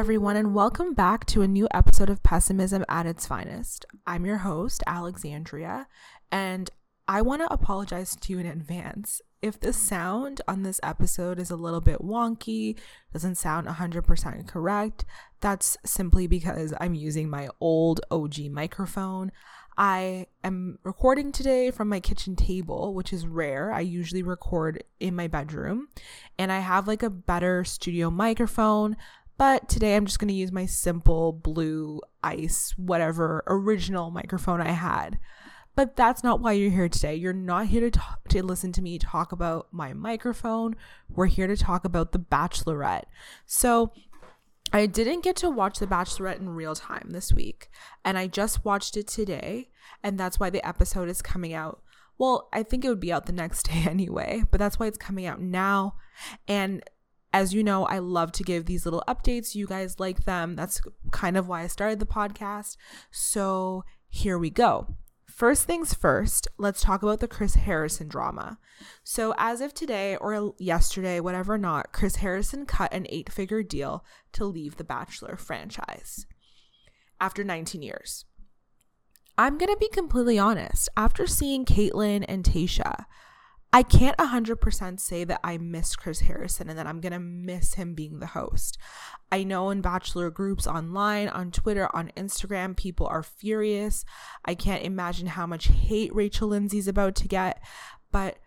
everyone, 0.00 0.34
and 0.34 0.54
welcome 0.54 0.94
back 0.94 1.26
to 1.26 1.42
a 1.42 1.46
new 1.46 1.68
episode 1.74 2.08
of 2.08 2.22
Pessimism 2.22 2.82
at 2.88 3.04
its 3.04 3.26
finest. 3.26 3.84
I'm 4.06 4.24
your 4.24 4.38
host, 4.38 4.82
Alexandria, 4.86 5.88
and 6.32 6.70
I 7.06 7.20
want 7.20 7.42
to 7.42 7.52
apologize 7.52 8.16
to 8.16 8.32
you 8.32 8.38
in 8.38 8.46
advance. 8.46 9.20
If 9.42 9.60
the 9.60 9.74
sound 9.74 10.40
on 10.48 10.62
this 10.62 10.80
episode 10.82 11.38
is 11.38 11.50
a 11.50 11.56
little 11.56 11.82
bit 11.82 11.98
wonky, 12.00 12.78
doesn't 13.12 13.34
sound 13.34 13.66
100% 13.66 14.48
correct, 14.48 15.04
that's 15.42 15.76
simply 15.84 16.26
because 16.26 16.72
I'm 16.80 16.94
using 16.94 17.28
my 17.28 17.50
old 17.60 18.00
OG 18.10 18.50
microphone. 18.50 19.32
I 19.76 20.28
am 20.42 20.78
recording 20.82 21.30
today 21.30 21.70
from 21.70 21.90
my 21.90 22.00
kitchen 22.00 22.36
table, 22.36 22.94
which 22.94 23.12
is 23.12 23.26
rare. 23.26 23.70
I 23.70 23.80
usually 23.80 24.22
record 24.22 24.82
in 24.98 25.14
my 25.14 25.28
bedroom, 25.28 25.88
and 26.38 26.50
I 26.50 26.60
have 26.60 26.88
like 26.88 27.02
a 27.02 27.10
better 27.10 27.64
studio 27.64 28.10
microphone. 28.10 28.96
But 29.40 29.70
today 29.70 29.96
I'm 29.96 30.04
just 30.04 30.18
going 30.18 30.28
to 30.28 30.34
use 30.34 30.52
my 30.52 30.66
simple 30.66 31.32
blue 31.32 32.02
ice, 32.22 32.74
whatever 32.76 33.42
original 33.46 34.10
microphone 34.10 34.60
I 34.60 34.72
had. 34.72 35.18
But 35.74 35.96
that's 35.96 36.22
not 36.22 36.42
why 36.42 36.52
you're 36.52 36.70
here 36.70 36.90
today. 36.90 37.14
You're 37.14 37.32
not 37.32 37.68
here 37.68 37.80
to 37.80 37.90
talk, 37.90 38.28
to 38.28 38.42
listen 38.42 38.70
to 38.72 38.82
me 38.82 38.98
talk 38.98 39.32
about 39.32 39.68
my 39.70 39.94
microphone. 39.94 40.76
We're 41.08 41.24
here 41.24 41.46
to 41.46 41.56
talk 41.56 41.86
about 41.86 42.12
The 42.12 42.18
Bachelorette. 42.18 43.04
So, 43.46 43.94
I 44.74 44.84
didn't 44.84 45.24
get 45.24 45.36
to 45.36 45.48
watch 45.48 45.78
The 45.78 45.86
Bachelorette 45.86 46.40
in 46.40 46.50
real 46.50 46.74
time 46.74 47.08
this 47.08 47.32
week, 47.32 47.70
and 48.04 48.18
I 48.18 48.26
just 48.26 48.62
watched 48.62 48.94
it 48.98 49.08
today, 49.08 49.70
and 50.02 50.20
that's 50.20 50.38
why 50.38 50.50
the 50.50 50.68
episode 50.68 51.08
is 51.08 51.22
coming 51.22 51.54
out. 51.54 51.80
Well, 52.18 52.50
I 52.52 52.62
think 52.62 52.84
it 52.84 52.90
would 52.90 53.00
be 53.00 53.10
out 53.10 53.24
the 53.24 53.32
next 53.32 53.62
day 53.70 53.86
anyway, 53.88 54.42
but 54.50 54.60
that's 54.60 54.78
why 54.78 54.86
it's 54.86 54.98
coming 54.98 55.24
out 55.24 55.40
now. 55.40 55.94
And 56.46 56.84
as 57.32 57.54
you 57.54 57.62
know, 57.62 57.84
I 57.86 57.98
love 57.98 58.32
to 58.32 58.42
give 58.42 58.66
these 58.66 58.84
little 58.84 59.04
updates. 59.06 59.54
You 59.54 59.66
guys 59.66 60.00
like 60.00 60.24
them. 60.24 60.56
That's 60.56 60.80
kind 61.10 61.36
of 61.36 61.48
why 61.48 61.62
I 61.62 61.66
started 61.68 62.00
the 62.00 62.06
podcast. 62.06 62.76
So 63.10 63.84
here 64.08 64.38
we 64.38 64.50
go. 64.50 64.96
First 65.28 65.64
things 65.64 65.94
first, 65.94 66.48
let's 66.58 66.82
talk 66.82 67.02
about 67.02 67.20
the 67.20 67.28
Chris 67.28 67.54
Harrison 67.54 68.08
drama. 68.08 68.58
So, 69.04 69.32
as 69.38 69.62
of 69.62 69.72
today 69.72 70.16
or 70.16 70.52
yesterday, 70.58 71.18
whatever 71.18 71.56
not, 71.56 71.92
Chris 71.92 72.16
Harrison 72.16 72.66
cut 72.66 72.92
an 72.92 73.06
eight 73.08 73.32
figure 73.32 73.62
deal 73.62 74.04
to 74.32 74.44
leave 74.44 74.76
the 74.76 74.84
Bachelor 74.84 75.36
franchise 75.36 76.26
after 77.20 77.44
19 77.44 77.80
years. 77.80 78.26
I'm 79.38 79.56
going 79.56 79.72
to 79.72 79.78
be 79.78 79.88
completely 79.88 80.38
honest. 80.38 80.90
After 80.96 81.26
seeing 81.26 81.64
Kaitlyn 81.64 82.24
and 82.28 82.44
Tayshia, 82.44 83.06
I 83.72 83.84
can't 83.84 84.16
100% 84.16 84.98
say 84.98 85.22
that 85.24 85.40
I 85.44 85.56
miss 85.56 85.94
Chris 85.94 86.20
Harrison 86.20 86.68
and 86.68 86.78
that 86.78 86.88
I'm 86.88 87.00
going 87.00 87.12
to 87.12 87.20
miss 87.20 87.74
him 87.74 87.94
being 87.94 88.18
the 88.18 88.26
host. 88.26 88.76
I 89.30 89.44
know 89.44 89.70
in 89.70 89.80
Bachelor 89.80 90.28
groups 90.30 90.66
online, 90.66 91.28
on 91.28 91.52
Twitter, 91.52 91.88
on 91.94 92.10
Instagram, 92.16 92.76
people 92.76 93.06
are 93.06 93.22
furious. 93.22 94.04
I 94.44 94.56
can't 94.56 94.82
imagine 94.82 95.28
how 95.28 95.46
much 95.46 95.68
hate 95.68 96.12
Rachel 96.12 96.48
Lindsay's 96.48 96.88
about 96.88 97.14
to 97.16 97.28
get. 97.28 97.62
But 98.10 98.38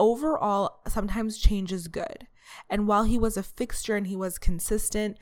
overall, 0.00 0.80
sometimes 0.88 1.38
change 1.38 1.72
is 1.72 1.86
good. 1.86 2.26
And 2.68 2.88
while 2.88 3.04
he 3.04 3.16
was 3.16 3.36
a 3.36 3.44
fixture 3.44 3.94
and 3.94 4.08
he 4.08 4.16
was 4.16 4.38
consistent, 4.38 5.18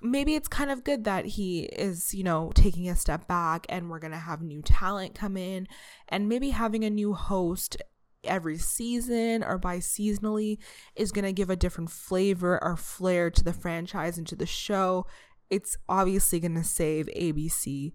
maybe 0.00 0.36
it's 0.36 0.48
kind 0.48 0.70
of 0.70 0.84
good 0.84 1.02
that 1.02 1.24
he 1.24 1.64
is, 1.64 2.14
you 2.14 2.22
know, 2.22 2.52
taking 2.54 2.88
a 2.88 2.94
step 2.94 3.26
back 3.26 3.66
and 3.68 3.90
we're 3.90 3.98
going 3.98 4.12
to 4.12 4.18
have 4.18 4.40
new 4.40 4.62
talent 4.62 5.16
come 5.16 5.36
in 5.36 5.66
and 6.08 6.28
maybe 6.28 6.50
having 6.50 6.84
a 6.84 6.90
new 6.90 7.12
host 7.14 7.76
every 8.24 8.58
season 8.58 9.42
or 9.44 9.58
bi 9.58 9.78
seasonally 9.78 10.58
is 10.96 11.12
going 11.12 11.24
to 11.24 11.32
give 11.32 11.50
a 11.50 11.56
different 11.56 11.90
flavor 11.90 12.62
or 12.62 12.76
flair 12.76 13.30
to 13.30 13.44
the 13.44 13.52
franchise 13.52 14.18
and 14.18 14.26
to 14.26 14.36
the 14.36 14.46
show. 14.46 15.06
It's 15.50 15.76
obviously 15.88 16.40
going 16.40 16.54
to 16.54 16.64
save 16.64 17.06
ABC 17.16 17.92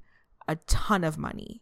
a 0.47 0.56
ton 0.67 1.03
of 1.03 1.17
money, 1.17 1.62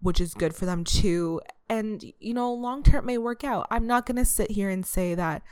which 0.00 0.20
is 0.20 0.34
good 0.34 0.54
for 0.54 0.66
them 0.66 0.84
too. 0.84 1.40
And, 1.68 2.04
you 2.20 2.34
know, 2.34 2.52
long 2.52 2.82
term 2.82 3.06
may 3.06 3.18
work 3.18 3.44
out. 3.44 3.66
I'm 3.70 3.86
not 3.86 4.06
going 4.06 4.16
to 4.16 4.24
sit 4.24 4.50
here 4.50 4.70
and 4.70 4.84
say 4.84 5.14
that. 5.14 5.42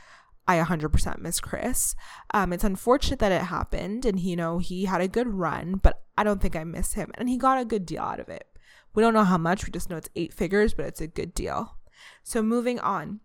I 0.49 0.59
100% 0.59 1.19
miss 1.19 1.41
Chris. 1.41 1.93
Um, 2.33 2.53
it's 2.53 2.63
unfortunate 2.63 3.19
that 3.19 3.33
it 3.33 3.41
happened, 3.41 4.05
and 4.05 4.17
you 4.17 4.37
know 4.37 4.59
he 4.59 4.85
had 4.85 5.01
a 5.01 5.07
good 5.09 5.27
run, 5.27 5.75
but 5.75 6.03
I 6.17 6.23
don't 6.23 6.41
think 6.41 6.55
I 6.55 6.63
miss 6.63 6.93
him, 6.93 7.11
and 7.15 7.27
he 7.27 7.35
got 7.37 7.59
a 7.59 7.65
good 7.65 7.85
deal 7.85 8.01
out 8.01 8.21
of 8.21 8.29
it. 8.29 8.47
We 8.95 9.03
don't 9.03 9.13
know 9.13 9.25
how 9.25 9.37
much. 9.37 9.65
We 9.65 9.71
just 9.71 9.89
know 9.89 9.97
it's 9.97 10.09
eight 10.15 10.33
figures, 10.33 10.73
but 10.73 10.85
it's 10.85 11.01
a 11.01 11.07
good 11.07 11.33
deal. 11.33 11.76
So 12.23 12.41
moving 12.41 12.79
on. 12.79 13.19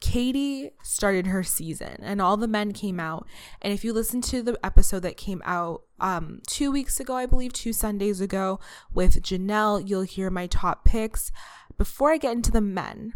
Katie 0.00 0.70
started 0.82 1.28
her 1.28 1.42
season 1.42 1.96
and 2.02 2.20
all 2.20 2.36
the 2.36 2.48
men 2.48 2.72
came 2.72 3.00
out. 3.00 3.26
And 3.62 3.72
if 3.72 3.84
you 3.84 3.92
listen 3.92 4.20
to 4.22 4.42
the 4.42 4.58
episode 4.62 5.00
that 5.00 5.16
came 5.16 5.40
out 5.44 5.82
um, 6.00 6.40
two 6.46 6.70
weeks 6.70 7.00
ago, 7.00 7.14
I 7.14 7.26
believe, 7.26 7.52
two 7.52 7.72
Sundays 7.72 8.20
ago 8.20 8.60
with 8.92 9.22
Janelle, 9.22 9.88
you'll 9.88 10.02
hear 10.02 10.30
my 10.30 10.46
top 10.46 10.84
picks. 10.84 11.30
Before 11.78 12.12
I 12.12 12.18
get 12.18 12.32
into 12.32 12.50
the 12.50 12.60
men, 12.60 13.14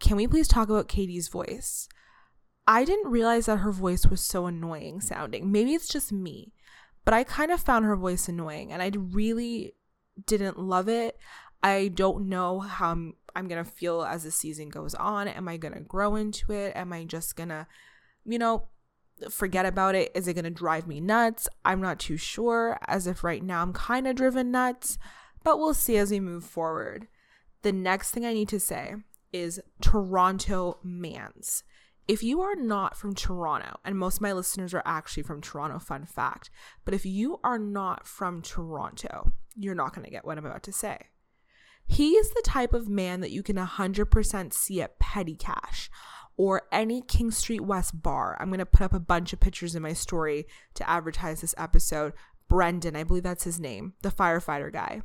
can 0.00 0.16
we 0.16 0.26
please 0.26 0.48
talk 0.48 0.68
about 0.68 0.88
Katie's 0.88 1.28
voice? 1.28 1.88
I 2.66 2.84
didn't 2.84 3.10
realize 3.10 3.46
that 3.46 3.58
her 3.58 3.72
voice 3.72 4.06
was 4.06 4.20
so 4.20 4.46
annoying 4.46 5.00
sounding. 5.00 5.50
Maybe 5.50 5.72
it's 5.72 5.88
just 5.88 6.12
me, 6.12 6.52
but 7.04 7.14
I 7.14 7.24
kind 7.24 7.50
of 7.50 7.60
found 7.60 7.84
her 7.84 7.96
voice 7.96 8.28
annoying 8.28 8.72
and 8.72 8.82
I 8.82 8.90
really 8.94 9.74
didn't 10.26 10.58
love 10.58 10.88
it. 10.88 11.16
I 11.62 11.88
don't 11.88 12.28
know 12.28 12.60
how 12.60 13.12
I'm, 13.38 13.48
going 13.48 13.64
to 13.64 13.70
feel 13.70 14.02
as 14.02 14.24
the 14.24 14.30
season 14.30 14.68
goes 14.68 14.94
on. 14.94 15.28
Am 15.28 15.48
I 15.48 15.56
going 15.56 15.74
to 15.74 15.80
grow 15.80 16.16
into 16.16 16.52
it? 16.52 16.72
Am 16.74 16.92
I 16.92 17.04
just 17.04 17.36
going 17.36 17.48
to, 17.50 17.66
you 18.24 18.38
know, 18.38 18.68
forget 19.30 19.66
about 19.66 19.94
it? 19.94 20.12
Is 20.14 20.28
it 20.28 20.34
going 20.34 20.44
to 20.44 20.50
drive 20.50 20.86
me 20.86 21.00
nuts? 21.00 21.48
I'm 21.64 21.80
not 21.80 21.98
too 21.98 22.16
sure, 22.16 22.78
as 22.86 23.06
if 23.06 23.24
right 23.24 23.42
now 23.42 23.62
I'm 23.62 23.72
kind 23.72 24.06
of 24.06 24.16
driven 24.16 24.50
nuts, 24.50 24.98
but 25.42 25.58
we'll 25.58 25.74
see 25.74 25.96
as 25.96 26.10
we 26.10 26.20
move 26.20 26.44
forward. 26.44 27.08
The 27.62 27.72
next 27.72 28.10
thing 28.10 28.24
I 28.24 28.34
need 28.34 28.48
to 28.50 28.60
say 28.60 28.94
is 29.32 29.60
Toronto 29.80 30.78
Mans. 30.82 31.64
If 32.06 32.22
you 32.22 32.40
are 32.40 32.56
not 32.56 32.96
from 32.96 33.14
Toronto, 33.14 33.78
and 33.84 33.98
most 33.98 34.16
of 34.16 34.22
my 34.22 34.32
listeners 34.32 34.72
are 34.72 34.82
actually 34.86 35.24
from 35.24 35.42
Toronto, 35.42 35.78
fun 35.78 36.06
fact, 36.06 36.48
but 36.84 36.94
if 36.94 37.04
you 37.04 37.38
are 37.44 37.58
not 37.58 38.06
from 38.06 38.40
Toronto, 38.40 39.32
you're 39.54 39.74
not 39.74 39.94
going 39.94 40.06
to 40.06 40.10
get 40.10 40.24
what 40.24 40.38
I'm 40.38 40.46
about 40.46 40.62
to 40.64 40.72
say. 40.72 40.98
He 41.88 42.10
is 42.10 42.30
the 42.30 42.42
type 42.44 42.74
of 42.74 42.88
man 42.88 43.20
that 43.20 43.30
you 43.30 43.42
can 43.42 43.56
100% 43.56 44.52
see 44.52 44.82
at 44.82 44.98
Petty 44.98 45.34
Cash 45.34 45.90
or 46.36 46.62
any 46.70 47.00
King 47.02 47.30
Street 47.30 47.62
West 47.62 48.02
bar. 48.02 48.36
I'm 48.38 48.48
going 48.48 48.58
to 48.58 48.66
put 48.66 48.84
up 48.84 48.92
a 48.92 49.00
bunch 49.00 49.32
of 49.32 49.40
pictures 49.40 49.74
in 49.74 49.82
my 49.82 49.94
story 49.94 50.46
to 50.74 50.88
advertise 50.88 51.40
this 51.40 51.54
episode. 51.58 52.12
Brendan, 52.48 52.94
I 52.94 53.04
believe 53.04 53.24
that's 53.24 53.44
his 53.44 53.58
name, 53.58 53.94
the 54.02 54.10
firefighter 54.10 54.72
guy. 54.72 55.02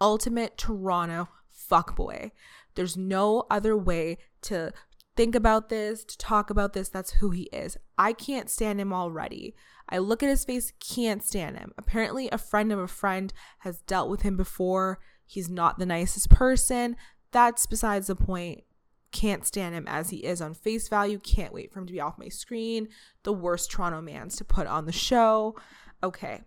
Ultimate 0.00 0.58
Toronto 0.58 1.28
fuckboy. 1.70 2.32
There's 2.74 2.96
no 2.96 3.44
other 3.50 3.76
way 3.76 4.18
to 4.42 4.72
think 5.14 5.34
about 5.34 5.68
this, 5.68 6.04
to 6.04 6.18
talk 6.18 6.50
about 6.50 6.72
this. 6.72 6.88
That's 6.88 7.12
who 7.12 7.30
he 7.30 7.44
is. 7.52 7.76
I 7.98 8.12
can't 8.12 8.50
stand 8.50 8.80
him 8.80 8.92
already. 8.92 9.54
I 9.88 9.98
look 9.98 10.22
at 10.22 10.28
his 10.28 10.44
face, 10.44 10.72
can't 10.80 11.22
stand 11.22 11.58
him. 11.58 11.72
Apparently, 11.76 12.28
a 12.30 12.38
friend 12.38 12.72
of 12.72 12.78
a 12.78 12.88
friend 12.88 13.32
has 13.58 13.82
dealt 13.82 14.08
with 14.08 14.22
him 14.22 14.36
before. 14.36 14.98
He's 15.26 15.48
not 15.48 15.78
the 15.78 15.86
nicest 15.86 16.30
person. 16.30 16.96
That's 17.30 17.66
besides 17.66 18.06
the 18.06 18.16
point. 18.16 18.64
Can't 19.10 19.46
stand 19.46 19.74
him 19.74 19.86
as 19.86 20.10
he 20.10 20.18
is 20.18 20.40
on 20.40 20.54
face 20.54 20.88
value. 20.88 21.18
Can't 21.18 21.52
wait 21.52 21.72
for 21.72 21.80
him 21.80 21.86
to 21.86 21.92
be 21.92 22.00
off 22.00 22.18
my 22.18 22.28
screen. 22.28 22.88
The 23.24 23.32
worst 23.32 23.70
Toronto 23.70 24.00
mans 24.00 24.36
to 24.36 24.44
put 24.44 24.66
on 24.66 24.86
the 24.86 24.92
show. 24.92 25.56
Okay. 26.02 26.42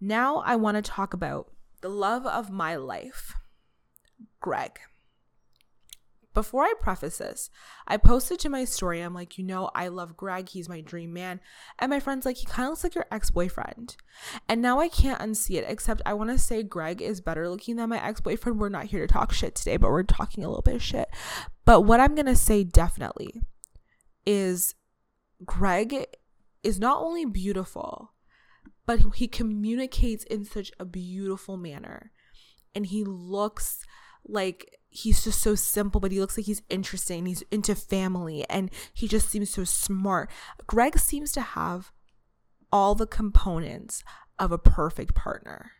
Now 0.00 0.38
I 0.38 0.56
want 0.56 0.76
to 0.76 0.82
talk 0.82 1.14
about 1.14 1.52
the 1.80 1.88
love 1.88 2.26
of 2.26 2.50
my 2.50 2.76
life, 2.76 3.34
Greg 4.40 4.78
before 6.34 6.64
I 6.64 6.72
preface 6.80 7.18
this, 7.18 7.50
I 7.86 7.96
posted 7.96 8.38
to 8.40 8.48
my 8.48 8.64
story, 8.64 9.00
I'm 9.00 9.14
like, 9.14 9.36
you 9.36 9.44
know, 9.44 9.70
I 9.74 9.88
love 9.88 10.16
Greg. 10.16 10.48
He's 10.48 10.68
my 10.68 10.80
dream 10.80 11.12
man. 11.12 11.40
And 11.78 11.90
my 11.90 12.00
friend's 12.00 12.24
like, 12.24 12.36
he 12.36 12.46
kind 12.46 12.66
of 12.66 12.70
looks 12.70 12.84
like 12.84 12.94
your 12.94 13.06
ex 13.10 13.30
boyfriend. 13.30 13.96
And 14.48 14.62
now 14.62 14.80
I 14.80 14.88
can't 14.88 15.20
unsee 15.20 15.56
it, 15.56 15.66
except 15.68 16.02
I 16.06 16.14
want 16.14 16.30
to 16.30 16.38
say 16.38 16.62
Greg 16.62 17.02
is 17.02 17.20
better 17.20 17.48
looking 17.48 17.76
than 17.76 17.90
my 17.90 18.02
ex 18.02 18.20
boyfriend. 18.20 18.58
We're 18.58 18.68
not 18.70 18.86
here 18.86 19.06
to 19.06 19.12
talk 19.12 19.32
shit 19.32 19.54
today, 19.54 19.76
but 19.76 19.90
we're 19.90 20.02
talking 20.02 20.44
a 20.44 20.48
little 20.48 20.62
bit 20.62 20.76
of 20.76 20.82
shit. 20.82 21.08
But 21.64 21.82
what 21.82 22.00
I'm 22.00 22.14
going 22.14 22.26
to 22.26 22.36
say 22.36 22.64
definitely 22.64 23.42
is 24.24 24.74
Greg 25.44 26.06
is 26.62 26.78
not 26.78 27.02
only 27.02 27.24
beautiful, 27.24 28.12
but 28.86 29.00
he 29.16 29.28
communicates 29.28 30.24
in 30.24 30.44
such 30.44 30.72
a 30.78 30.84
beautiful 30.84 31.56
manner. 31.56 32.10
And 32.74 32.86
he 32.86 33.04
looks 33.04 33.84
like 34.26 34.78
he's 34.92 35.24
just 35.24 35.40
so 35.40 35.54
simple, 35.54 36.00
but 36.00 36.12
he 36.12 36.20
looks 36.20 36.36
like 36.36 36.46
he's 36.46 36.62
interesting. 36.68 37.24
He's 37.24 37.42
into 37.50 37.74
family 37.74 38.44
and 38.48 38.70
he 38.92 39.08
just 39.08 39.28
seems 39.28 39.50
so 39.50 39.64
smart. 39.64 40.30
Greg 40.66 40.98
seems 40.98 41.32
to 41.32 41.40
have 41.40 41.90
all 42.70 42.94
the 42.94 43.06
components 43.06 44.04
of 44.38 44.52
a 44.52 44.58
perfect 44.58 45.14
partner. 45.14 45.72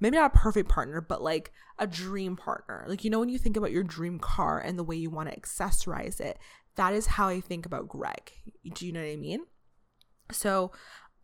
Maybe 0.00 0.16
not 0.16 0.34
a 0.34 0.38
perfect 0.38 0.70
partner, 0.70 1.00
but 1.00 1.22
like 1.22 1.52
a 1.78 1.86
dream 1.86 2.36
partner. 2.36 2.84
Like, 2.88 3.04
you 3.04 3.10
know, 3.10 3.20
when 3.20 3.28
you 3.28 3.38
think 3.38 3.56
about 3.56 3.72
your 3.72 3.82
dream 3.82 4.18
car 4.18 4.58
and 4.58 4.78
the 4.78 4.84
way 4.84 4.96
you 4.96 5.10
want 5.10 5.30
to 5.30 5.38
accessorize 5.38 6.18
it, 6.18 6.38
that 6.76 6.94
is 6.94 7.06
how 7.06 7.28
I 7.28 7.40
think 7.40 7.66
about 7.66 7.88
Greg. 7.88 8.32
Do 8.74 8.86
you 8.86 8.92
know 8.92 9.00
what 9.00 9.10
I 9.10 9.16
mean? 9.16 9.40
So, 10.32 10.72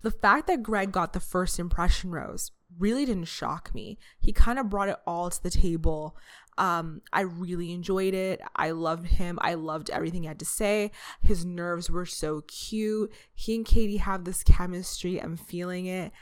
the 0.02 0.10
fact 0.10 0.48
that 0.48 0.62
Greg 0.62 0.90
got 0.90 1.12
the 1.12 1.20
first 1.20 1.58
impression 1.58 2.10
rose 2.10 2.50
really 2.78 3.04
didn't 3.04 3.24
shock 3.24 3.74
me. 3.74 3.98
He 4.18 4.32
kind 4.32 4.58
of 4.58 4.68
brought 4.68 4.88
it 4.88 4.96
all 5.06 5.30
to 5.30 5.42
the 5.42 5.50
table. 5.50 6.16
Um, 6.58 7.00
I 7.12 7.22
really 7.22 7.72
enjoyed 7.72 8.14
it. 8.14 8.40
I 8.54 8.72
loved 8.72 9.06
him. 9.06 9.38
I 9.40 9.54
loved 9.54 9.90
everything 9.90 10.22
he 10.22 10.28
had 10.28 10.38
to 10.40 10.44
say. 10.44 10.90
His 11.22 11.44
nerves 11.44 11.90
were 11.90 12.06
so 12.06 12.42
cute. 12.42 13.10
He 13.34 13.54
and 13.54 13.64
Katie 13.64 13.96
have 13.96 14.24
this 14.24 14.42
chemistry. 14.42 15.20
I'm 15.20 15.36
feeling 15.36 15.86
it. 15.86 16.12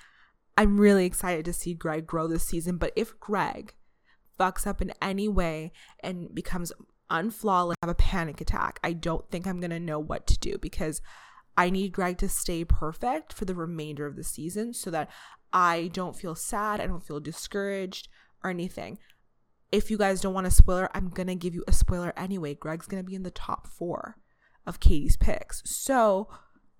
I'm 0.57 0.81
really 0.81 1.07
excited 1.07 1.45
to 1.47 1.53
see 1.53 1.75
Greg 1.75 2.07
grow 2.07 2.29
this 2.29 2.45
season. 2.45 2.77
But 2.77 2.93
if 2.95 3.19
Greg 3.19 3.75
fucks 4.39 4.67
up 4.67 4.81
in 4.81 4.93
any 5.03 5.29
way 5.29 5.73
and 6.01 6.35
becomes 6.35 6.73
unflawless, 7.11 7.75
have 7.83 7.91
a 7.91 7.95
panic 7.95 8.41
attack, 8.41 8.79
I 8.85 8.93
don't 8.93 9.29
think 9.31 9.47
I'm 9.47 9.61
going 9.61 9.71
to 9.71 9.81
know 9.81 9.99
what 9.99 10.27
to 10.29 10.39
do 10.39 10.59
because 10.59 11.01
I 11.57 11.71
need 11.71 11.93
Greg 11.93 12.19
to 12.19 12.29
stay 12.29 12.65
perfect 12.65 13.33
for 13.33 13.45
the 13.45 13.55
remainder 13.55 14.07
of 14.07 14.17
the 14.17 14.25
season 14.25 14.73
so 14.73 14.91
that 14.91 15.11
I 15.53 15.91
don't 15.93 16.17
feel 16.17 16.35
sad, 16.35 16.81
I 16.81 16.87
don't 16.87 17.05
feel 17.05 17.21
discouraged 17.21 18.09
or 18.43 18.51
anything. 18.51 18.99
If 19.73 19.91
you 19.91 19.99
guys 19.99 20.21
don't 20.21 20.35
want 20.35 20.47
a 20.47 20.51
spoiler, 20.51 20.89
I'm 20.95 21.11
to 21.29 21.35
give 21.35 21.55
you 21.55 21.65
a 21.69 21.73
spoiler 21.73 22.13
anyway. 22.17 22.55
Greg's 22.55 22.87
to 23.03 23.09
be 23.09 23.15
in 23.15 23.23
the 23.23 23.31
top 23.31 23.67
four 23.67 24.17
of 24.67 24.81
Katie's 24.81 25.17
picks. 25.17 25.63
So, 25.65 26.29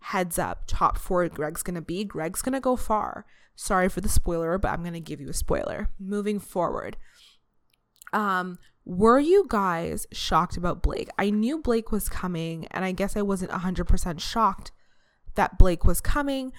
heads 0.01 0.39
up, 0.39 0.65
top 0.67 0.99
four 0.99 1.29
Greg's 1.29 1.63
to 1.77 1.81
be. 1.81 2.05
Greg's 2.05 2.43
to 2.55 2.61
go 2.61 2.77
far. 2.77 3.27
Sorry 3.55 3.89
for 3.89 4.01
the 4.01 4.09
spoiler, 4.09 4.59
but 4.59 4.73
I'm 4.73 4.83
to 4.95 5.01
give 5.01 5.21
you 5.21 5.29
a 5.29 5.35
spoiler. 5.35 5.91
Moving 5.99 6.41
forward. 6.41 6.97
Um, 8.13 8.59
were 8.85 9.21
you 9.21 9.47
guys 9.49 10.07
shocked 10.13 10.57
about 10.57 10.83
Blake? 10.83 11.11
I 11.19 11.31
knew 11.31 11.59
Blake 11.59 11.93
was 11.93 12.09
coming, 12.09 12.67
and 12.71 12.85
I 12.85 12.93
guess 12.93 13.17
I 13.17 13.23
wasn't 13.23 13.53
100% 13.53 14.21
shocked 14.21 14.73
that 15.35 15.59
Blake 15.59 15.85
was 15.85 16.01
coming, 16.01 16.53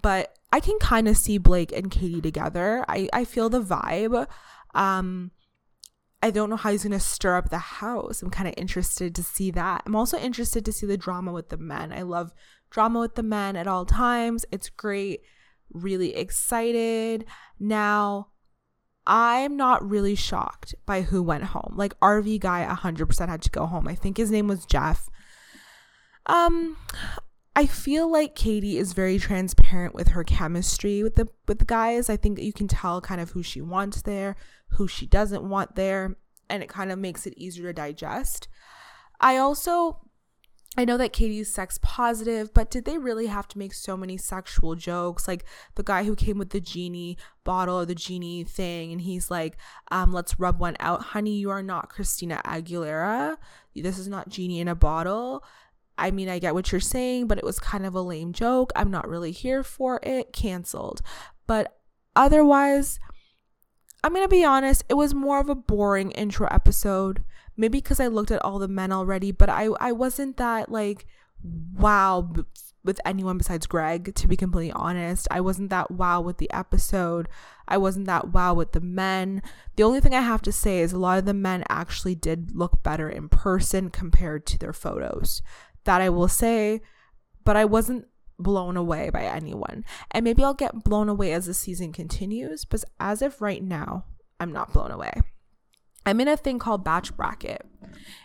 but 0.00 0.36
I 0.52 0.60
can 0.60 0.78
kind 0.78 1.08
of 1.08 1.16
see 1.16 1.38
Blake 1.38 1.72
and 1.72 1.90
Katie 1.90 2.20
together. 2.20 2.84
I, 2.88 3.08
I 3.12 3.24
feel 3.24 3.48
the 3.48 3.62
vibe. 3.62 4.26
Um, 4.74 5.30
I 6.22 6.30
don't 6.30 6.50
know 6.50 6.56
how 6.56 6.70
he's 6.70 6.82
going 6.82 6.92
to 6.92 7.00
stir 7.00 7.36
up 7.36 7.48
the 7.48 7.58
house. 7.58 8.20
I'm 8.20 8.30
kind 8.30 8.48
of 8.48 8.54
interested 8.56 9.14
to 9.14 9.22
see 9.22 9.50
that. 9.52 9.82
I'm 9.86 9.96
also 9.96 10.18
interested 10.18 10.64
to 10.66 10.72
see 10.72 10.86
the 10.86 10.98
drama 10.98 11.32
with 11.32 11.48
the 11.48 11.56
men. 11.56 11.92
I 11.92 12.02
love 12.02 12.32
drama 12.70 13.00
with 13.00 13.14
the 13.14 13.22
men 13.22 13.56
at 13.56 13.66
all 13.66 13.86
times. 13.86 14.44
It's 14.52 14.68
great. 14.68 15.22
Really 15.72 16.14
excited. 16.14 17.24
Now, 17.58 18.28
I'm 19.06 19.56
not 19.56 19.88
really 19.88 20.14
shocked 20.14 20.74
by 20.84 21.02
who 21.02 21.22
went 21.22 21.44
home. 21.44 21.72
Like 21.74 21.98
RV 22.00 22.40
guy 22.40 22.66
100% 22.68 23.28
had 23.28 23.42
to 23.42 23.50
go 23.50 23.66
home. 23.66 23.88
I 23.88 23.94
think 23.94 24.18
his 24.18 24.30
name 24.30 24.46
was 24.46 24.66
Jeff. 24.66 25.08
Um 26.26 26.76
I 27.56 27.66
feel 27.66 28.10
like 28.10 28.34
Katie 28.34 28.78
is 28.78 28.92
very 28.92 29.18
transparent 29.18 29.94
with 29.94 30.08
her 30.08 30.24
chemistry 30.24 31.02
with 31.02 31.16
the 31.16 31.28
with 31.48 31.58
the 31.58 31.64
guys. 31.64 32.08
I 32.08 32.16
think 32.16 32.38
you 32.38 32.52
can 32.52 32.68
tell 32.68 33.00
kind 33.00 33.20
of 33.20 33.30
who 33.30 33.42
she 33.42 33.60
wants 33.60 34.02
there, 34.02 34.36
who 34.70 34.86
she 34.86 35.06
doesn't 35.06 35.48
want 35.48 35.74
there, 35.74 36.16
and 36.48 36.62
it 36.62 36.68
kind 36.68 36.92
of 36.92 36.98
makes 36.98 37.26
it 37.26 37.34
easier 37.36 37.66
to 37.66 37.72
digest. 37.72 38.48
I 39.20 39.36
also 39.36 39.98
I 40.76 40.84
know 40.84 40.96
that 40.98 41.12
Katie's 41.12 41.52
sex 41.52 41.80
positive, 41.82 42.54
but 42.54 42.70
did 42.70 42.84
they 42.84 42.96
really 42.96 43.26
have 43.26 43.48
to 43.48 43.58
make 43.58 43.74
so 43.74 43.96
many 43.96 44.16
sexual 44.16 44.76
jokes? 44.76 45.26
Like 45.26 45.44
the 45.74 45.82
guy 45.82 46.04
who 46.04 46.14
came 46.14 46.38
with 46.38 46.50
the 46.50 46.60
genie 46.60 47.18
bottle 47.42 47.80
or 47.80 47.86
the 47.86 47.94
genie 47.94 48.44
thing, 48.44 48.92
and 48.92 49.00
he's 49.00 49.30
like, 49.30 49.56
um, 49.90 50.12
let's 50.12 50.38
rub 50.38 50.60
one 50.60 50.76
out. 50.78 51.02
Honey, 51.02 51.32
you 51.32 51.50
are 51.50 51.62
not 51.62 51.88
Christina 51.88 52.40
Aguilera. 52.44 53.36
This 53.74 53.98
is 53.98 54.06
not 54.06 54.28
genie 54.28 54.60
in 54.60 54.68
a 54.68 54.76
bottle. 54.76 55.42
I 56.00 56.10
mean, 56.10 56.28
I 56.28 56.38
get 56.38 56.54
what 56.54 56.72
you're 56.72 56.80
saying, 56.80 57.26
but 57.26 57.38
it 57.38 57.44
was 57.44 57.58
kind 57.58 57.84
of 57.86 57.94
a 57.94 58.00
lame 58.00 58.32
joke. 58.32 58.72
I'm 58.74 58.90
not 58.90 59.08
really 59.08 59.32
here 59.32 59.62
for 59.62 60.00
it. 60.02 60.32
Cancelled. 60.32 61.02
But 61.46 61.76
otherwise, 62.16 62.98
I'm 64.02 64.14
going 64.14 64.24
to 64.24 64.28
be 64.28 64.44
honest, 64.44 64.82
it 64.88 64.94
was 64.94 65.14
more 65.14 65.38
of 65.40 65.48
a 65.48 65.54
boring 65.54 66.10
intro 66.12 66.48
episode. 66.50 67.22
Maybe 67.56 67.78
because 67.78 68.00
I 68.00 68.06
looked 68.06 68.30
at 68.30 68.42
all 68.42 68.58
the 68.58 68.68
men 68.68 68.92
already, 68.92 69.30
but 69.30 69.50
I, 69.50 69.68
I 69.78 69.92
wasn't 69.92 70.38
that 70.38 70.70
like 70.70 71.06
wow 71.74 72.32
with 72.82 73.00
anyone 73.04 73.36
besides 73.36 73.66
Greg, 73.66 74.14
to 74.14 74.26
be 74.26 74.36
completely 74.36 74.72
honest. 74.72 75.28
I 75.30 75.42
wasn't 75.42 75.68
that 75.68 75.90
wow 75.90 76.22
with 76.22 76.38
the 76.38 76.50
episode. 76.50 77.28
I 77.68 77.76
wasn't 77.76 78.06
that 78.06 78.28
wow 78.28 78.54
with 78.54 78.72
the 78.72 78.80
men. 78.80 79.42
The 79.76 79.82
only 79.82 80.00
thing 80.00 80.14
I 80.14 80.22
have 80.22 80.40
to 80.42 80.52
say 80.52 80.80
is 80.80 80.92
a 80.92 80.98
lot 80.98 81.18
of 81.18 81.26
the 81.26 81.34
men 81.34 81.62
actually 81.68 82.14
did 82.14 82.56
look 82.56 82.82
better 82.82 83.08
in 83.08 83.28
person 83.28 83.90
compared 83.90 84.46
to 84.46 84.58
their 84.58 84.72
photos 84.72 85.42
that 85.84 86.00
I 86.00 86.08
will 86.08 86.28
say, 86.28 86.80
but 87.44 87.56
I 87.56 87.64
wasn't 87.64 88.06
blown 88.38 88.76
away 88.76 89.10
by 89.10 89.24
anyone. 89.24 89.84
And 90.10 90.24
maybe 90.24 90.42
I'll 90.42 90.54
get 90.54 90.84
blown 90.84 91.08
away 91.08 91.32
as 91.32 91.46
the 91.46 91.54
season 91.54 91.92
continues, 91.92 92.64
but 92.64 92.84
as 92.98 93.22
of 93.22 93.40
right 93.40 93.62
now, 93.62 94.04
I'm 94.38 94.52
not 94.52 94.72
blown 94.72 94.90
away. 94.90 95.12
I'm 96.06 96.20
in 96.20 96.28
a 96.28 96.36
thing 96.36 96.58
called 96.58 96.84
Bach 96.84 97.14
Bracket. 97.16 97.66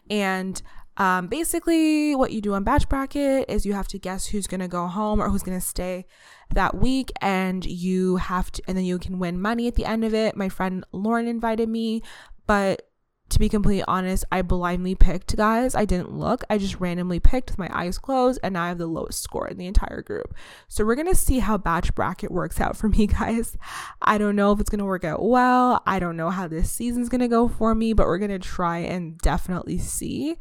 And 0.10 0.62
um, 0.98 1.28
basically, 1.28 2.16
what 2.16 2.32
you 2.32 2.40
do 2.42 2.54
on 2.54 2.64
Bach 2.64 2.88
Bracket 2.88 3.50
is 3.50 3.66
you 3.66 3.74
have 3.74 3.90
to 3.90 4.00
guess 4.00 4.28
who's 4.28 4.48
going 4.48 4.62
to 4.62 4.68
go 4.68 4.88
home 4.88 5.22
or 5.22 5.30
who's 5.30 5.44
going 5.44 5.60
to 5.60 5.66
stay 5.66 6.06
that 6.54 6.76
week. 6.76 7.12
And 7.22 7.66
you 7.66 8.16
have 8.16 8.52
to, 8.54 8.62
and 8.68 8.78
then 8.78 8.86
you 8.86 8.98
can 8.98 9.20
win 9.20 9.42
money 9.42 9.68
at 9.68 9.76
the 9.76 9.86
end 9.86 10.06
of 10.06 10.14
it. 10.14 10.38
My 10.38 10.48
friend 10.48 10.86
Lauren 10.94 11.28
invited 11.28 11.68
me, 11.68 12.02
but 12.48 12.85
to 13.30 13.40
be 13.40 13.50
completely 13.50 13.84
honest, 13.88 14.24
I 14.32 14.44
blindly 14.44 14.94
picked 14.94 15.36
guys. 15.36 15.74
I 15.74 15.86
didn't 15.86 16.14
look. 16.14 16.44
I 16.50 16.58
just 16.58 16.80
randomly 16.80 17.20
picked 17.20 17.50
with 17.50 17.58
my 17.58 17.70
eyes 17.74 17.98
closed, 17.98 18.40
and 18.44 18.58
I 18.58 18.70
have 18.70 18.78
the 18.78 18.88
lowest 18.88 19.22
score 19.22 19.48
in 19.48 19.58
the 19.58 19.66
entire 19.66 20.02
group. 20.02 20.36
So 20.68 20.86
we're 20.86 20.96
gonna 20.96 21.16
see 21.16 21.40
how 21.40 21.58
Bach 21.58 21.94
Bracket 21.96 22.32
works 22.32 22.62
out 22.62 22.78
for 22.78 22.88
me, 22.88 23.08
guys. 23.08 23.58
I 24.02 24.18
don't 24.18 24.36
know 24.36 24.52
if 24.52 24.60
it's 24.60 24.70
gonna 24.70 24.86
work 24.86 25.04
out 25.04 25.24
well. 25.24 25.82
I 25.88 26.00
don't 26.00 26.18
know 26.18 26.30
how 26.30 26.48
this 26.48 26.72
season's 26.72 27.10
gonna 27.10 27.28
go 27.28 27.48
for 27.48 27.74
me, 27.74 27.94
but 27.94 28.06
we're 28.06 28.20
gonna 28.20 28.40
try 28.40 28.80
and 28.80 29.18
definitely 29.18 29.80
see. 29.80 30.38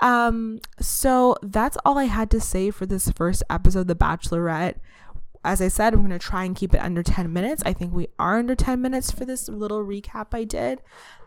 Um, 0.00 0.60
so 0.80 1.36
that's 1.42 1.78
all 1.84 1.98
I 1.98 2.04
had 2.04 2.30
to 2.32 2.40
say 2.40 2.70
for 2.70 2.86
this 2.86 3.10
first 3.10 3.42
episode, 3.48 3.80
of 3.80 3.86
The 3.86 3.96
Bachelorette 3.96 4.76
as 5.44 5.60
I 5.60 5.68
said, 5.68 5.92
I'm 5.92 6.00
going 6.00 6.10
to 6.10 6.18
try 6.18 6.44
and 6.44 6.56
keep 6.56 6.74
it 6.74 6.78
under 6.78 7.02
10 7.02 7.32
minutes. 7.32 7.62
I 7.66 7.72
think 7.72 7.92
we 7.92 8.08
are 8.18 8.38
under 8.38 8.54
10 8.54 8.80
minutes 8.80 9.10
for 9.10 9.24
this 9.24 9.48
little 9.48 9.84
recap 9.84 10.28
I 10.32 10.44
did. 10.44 10.80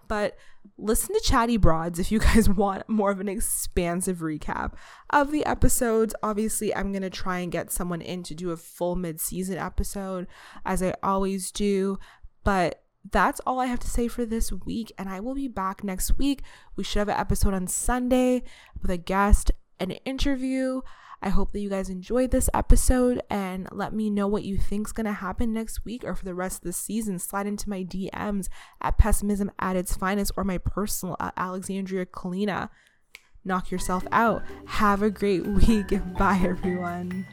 But 0.08 0.38
listen 0.78 1.14
to 1.16 1.22
Chatty 1.22 1.58
Broads 1.58 2.00
if 2.00 2.12
you 2.12 2.20
guys 2.28 2.50
want 2.50 2.88
more 2.90 3.12
of 3.12 3.20
an 3.20 3.30
expansive 3.30 4.18
recap 4.18 4.74
of 5.10 5.32
the 5.32 5.46
episodes. 5.46 6.16
Obviously, 6.24 6.76
I'm 6.76 6.92
going 6.92 7.04
to 7.04 7.10
try 7.10 7.40
and 7.40 7.52
get 7.52 7.72
someone 7.72 8.02
in 8.02 8.24
to 8.24 8.36
do 8.36 8.52
a 8.52 8.58
full 8.58 8.96
mid 8.96 9.20
season 9.20 9.58
episode, 9.58 10.28
as 10.66 10.82
I 10.82 10.96
always 11.04 11.52
do. 11.52 12.00
But 12.44 12.84
that's 13.10 13.40
all 13.46 13.60
I 13.60 13.68
have 13.68 13.80
to 13.80 13.90
say 13.90 14.08
for 14.08 14.26
this 14.26 14.52
week. 14.52 14.92
And 14.98 15.10
I 15.10 15.20
will 15.20 15.36
be 15.36 15.48
back 15.48 15.84
next 15.84 16.18
week. 16.18 16.42
We 16.76 16.84
should 16.84 17.00
have 17.00 17.10
an 17.10 17.20
episode 17.20 17.54
on 17.54 17.68
Sunday 17.68 18.44
with 18.82 18.92
a 18.92 18.98
guest, 18.98 19.52
an 19.80 19.92
interview. 19.92 20.82
I 21.22 21.30
hope 21.30 21.52
that 21.52 21.60
you 21.60 21.70
guys 21.70 21.90
enjoyed 21.90 22.30
this 22.30 22.50
episode 22.54 23.22
and 23.30 23.68
let 23.72 23.92
me 23.92 24.10
know 24.10 24.28
what 24.28 24.44
you 24.44 24.58
think's 24.58 24.92
gonna 24.92 25.14
happen 25.14 25.52
next 25.52 25.84
week 25.84 26.04
or 26.04 26.14
for 26.14 26.26
the 26.26 26.36
rest 26.36 26.58
of 26.60 26.64
the 26.64 26.74
season. 26.74 27.18
Slide 27.18 27.48
into 27.48 27.70
my 27.70 27.84
DMs 27.84 28.50
at 28.82 28.98
pessimism 29.00 29.52
at 29.58 29.76
its 29.76 29.96
finest 29.96 30.32
or 30.38 30.44
my 30.44 30.60
personal 30.60 31.16
at 31.20 31.34
Alexandria 31.36 32.06
Kalina. 32.06 32.70
Knock 33.44 33.72
yourself 33.72 34.06
out. 34.12 34.44
Have 34.68 35.02
a 35.02 35.10
great 35.10 35.46
week. 35.48 35.90
Bye, 36.18 36.40
everyone. 36.44 37.26